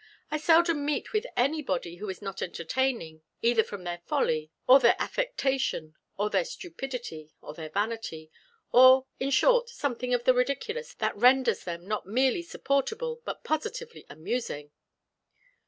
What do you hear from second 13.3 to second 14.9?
positively amusing."